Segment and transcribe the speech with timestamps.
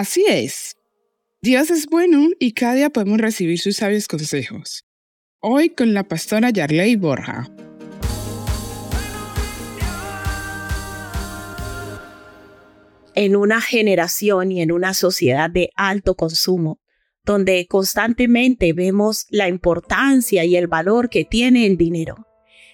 [0.00, 0.78] Así es.
[1.42, 4.86] Dios es bueno y cada día podemos recibir sus sabios consejos.
[5.40, 7.50] Hoy con la pastora Yarley Borja.
[13.14, 16.80] En una generación y en una sociedad de alto consumo,
[17.26, 22.26] donde constantemente vemos la importancia y el valor que tiene el dinero,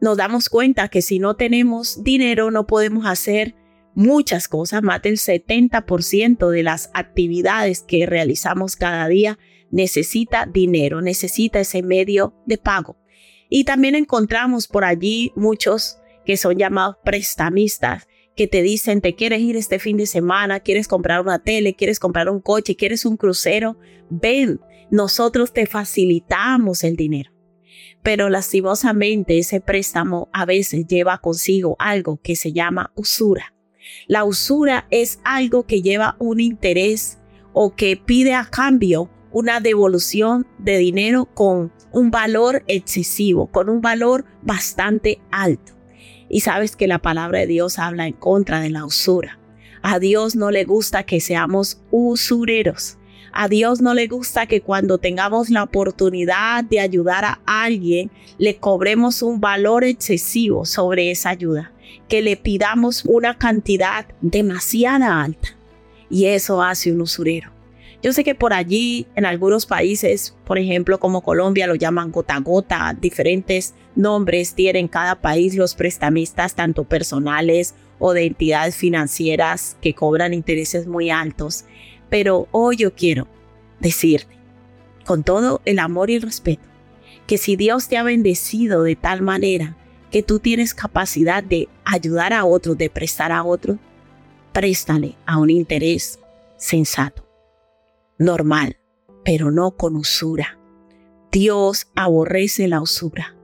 [0.00, 3.56] nos damos cuenta que si no tenemos dinero no podemos hacer
[3.98, 9.40] muchas cosas, más del 70% de las actividades que realizamos cada día
[9.72, 12.96] necesita dinero, necesita ese medio de pago.
[13.50, 19.40] Y también encontramos por allí muchos que son llamados prestamistas, que te dicen, te quieres
[19.40, 23.16] ir este fin de semana, quieres comprar una tele, quieres comprar un coche, quieres un
[23.16, 24.60] crucero, ven,
[24.92, 27.32] nosotros te facilitamos el dinero.
[28.04, 33.57] Pero lastimosamente ese préstamo a veces lleva consigo algo que se llama usura.
[34.06, 37.18] La usura es algo que lleva un interés
[37.52, 43.80] o que pide a cambio una devolución de dinero con un valor excesivo, con un
[43.80, 45.72] valor bastante alto.
[46.28, 49.38] Y sabes que la palabra de Dios habla en contra de la usura.
[49.82, 52.98] A Dios no le gusta que seamos usureros.
[53.32, 58.56] A Dios no le gusta que cuando tengamos la oportunidad de ayudar a alguien, le
[58.56, 61.72] cobremos un valor excesivo sobre esa ayuda
[62.08, 65.56] que le pidamos una cantidad demasiada alta.
[66.10, 67.50] Y eso hace un usurero.
[68.00, 72.38] Yo sé que por allí, en algunos países, por ejemplo como Colombia, lo llaman gota
[72.38, 79.94] gota, diferentes nombres tienen cada país los prestamistas, tanto personales o de entidades financieras que
[79.94, 81.64] cobran intereses muy altos.
[82.08, 83.26] Pero hoy yo quiero
[83.80, 84.36] decirte,
[85.04, 86.62] con todo el amor y el respeto,
[87.26, 89.76] que si Dios te ha bendecido de tal manera
[90.10, 93.78] que tú tienes capacidad de ayudar a otros, de prestar a otros,
[94.52, 96.18] préstale a un interés
[96.56, 97.26] sensato,
[98.18, 98.78] normal,
[99.24, 100.58] pero no con usura.
[101.30, 103.36] Dios aborrece la usura.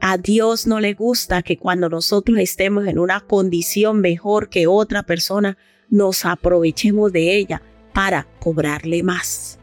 [0.00, 5.04] A Dios no le gusta que cuando nosotros estemos en una condición mejor que otra
[5.04, 5.56] persona,
[5.88, 9.58] nos aprovechemos de ella para cobrarle más.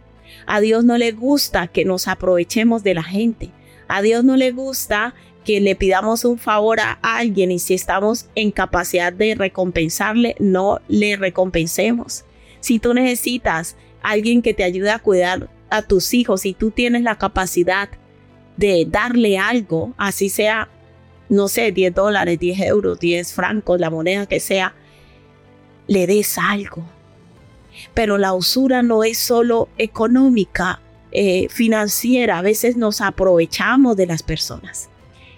[0.46, 3.52] A Dios no le gusta que nos aprovechemos de la gente.
[3.88, 5.14] A Dios no le gusta
[5.46, 10.80] que le pidamos un favor a alguien y si estamos en capacidad de recompensarle, no
[10.88, 12.26] le recompensemos.
[12.60, 17.04] Si tú necesitas alguien que te ayude a cuidar a tus hijos, y tú tienes
[17.04, 17.90] la capacidad
[18.58, 20.70] de darle algo, así sea,
[21.30, 24.74] no sé, 10 dólares, 10 euros, 10 francos, la moneda que sea,
[25.88, 26.84] le des algo.
[27.94, 30.82] Pero la usura no es solo económica,
[31.12, 34.90] eh, financiera, a veces nos aprovechamos de las personas.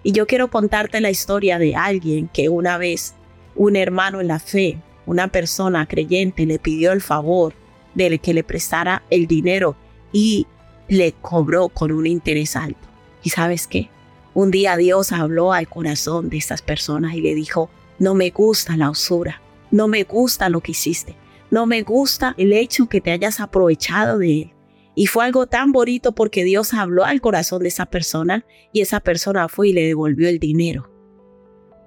[0.03, 3.13] Y yo quiero contarte la historia de alguien que una vez
[3.55, 7.53] un hermano en la fe, una persona creyente, le pidió el favor
[7.93, 9.75] de que le prestara el dinero
[10.11, 10.47] y
[10.87, 12.87] le cobró con un interés alto.
[13.23, 13.89] ¿Y sabes qué?
[14.33, 17.69] Un día Dios habló al corazón de estas personas y le dijo,
[17.99, 19.41] no me gusta la usura,
[19.71, 21.15] no me gusta lo que hiciste,
[21.51, 24.53] no me gusta el hecho que te hayas aprovechado de él.
[24.95, 28.99] Y fue algo tan bonito porque Dios habló al corazón de esa persona y esa
[29.01, 30.89] persona fue y le devolvió el dinero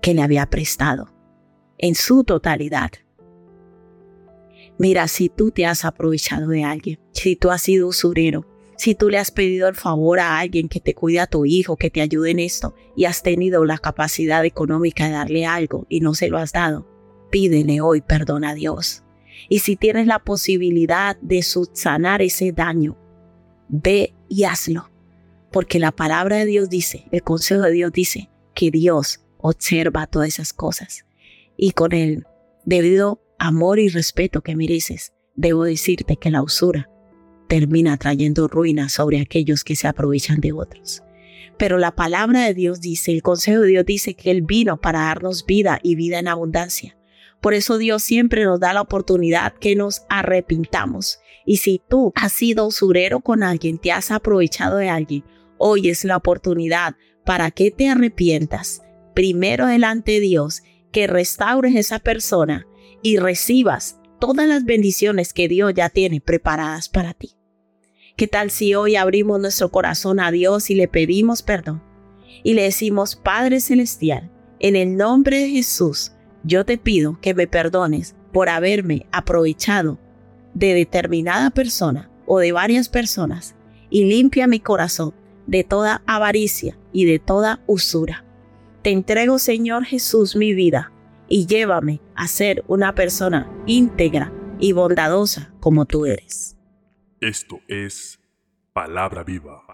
[0.01, 1.13] que le había prestado
[1.79, 2.91] en su totalidad.
[4.79, 8.47] Mira, si tú te has aprovechado de alguien, si tú has sido usurero,
[8.77, 11.77] si tú le has pedido el favor a alguien que te cuide a tu hijo,
[11.77, 16.01] que te ayude en esto y has tenido la capacidad económica de darle algo y
[16.01, 16.87] no se lo has dado,
[17.31, 19.03] pídele hoy perdón a Dios.
[19.49, 22.97] Y si tienes la posibilidad de subsanar ese daño,
[23.69, 24.91] ve y hazlo.
[25.53, 30.28] Porque la palabra de Dios dice, el consejo de Dios dice que Dios observa todas
[30.28, 31.05] esas cosas.
[31.56, 32.25] Y con el
[32.65, 36.91] debido amor y respeto que mereces, debo decirte que la usura
[37.49, 41.03] termina trayendo ruina sobre aquellos que se aprovechan de otros.
[41.56, 45.01] Pero la palabra de Dios dice, el consejo de Dios dice que Él vino para
[45.01, 46.97] darnos vida y vida en abundancia.
[47.45, 51.19] Por eso Dios siempre nos da la oportunidad que nos arrepintamos.
[51.45, 55.25] Y si tú has sido usurero con alguien, te has aprovechado de alguien,
[55.59, 56.95] hoy es la oportunidad
[57.27, 58.81] para que te arrepientas
[59.15, 62.67] primero delante de Dios, que restaures esa persona
[63.03, 67.33] y recibas todas las bendiciones que Dios ya tiene preparadas para ti.
[68.17, 71.83] ¿Qué tal si hoy abrimos nuestro corazón a Dios y le pedimos perdón?
[72.43, 76.13] Y le decimos, Padre Celestial, en el nombre de Jesús,
[76.45, 79.99] yo te pido que me perdones por haberme aprovechado
[80.55, 83.57] de determinada persona o de varias personas
[83.91, 85.15] y limpia mi corazón
[85.47, 88.25] de toda avaricia y de toda usura.
[88.83, 90.93] Te entrego, Señor Jesús, mi vida
[91.29, 96.57] y llévame a ser una persona íntegra y bondadosa como tú eres.
[97.21, 98.21] Esto es
[98.73, 99.73] palabra viva.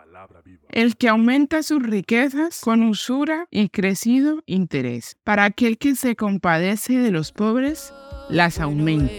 [0.69, 5.17] El que aumenta sus riquezas con usura y crecido interés.
[5.25, 7.93] Para aquel que se compadece de los pobres,
[8.29, 9.13] las aumenta.